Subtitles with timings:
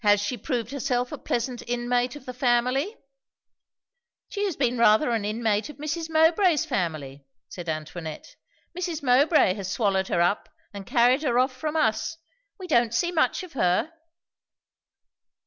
[0.03, 2.97] "Has she proved herself a pleasant inmate of the family?"
[4.29, 6.09] "She has been rather an inmate of Mrs.
[6.09, 8.35] Mowbray's family," said Antoinette.
[8.75, 9.03] "Mrs.
[9.03, 12.17] Mowbray has swallowed her up and carried her off from us.
[12.59, 13.93] We don't see much of her."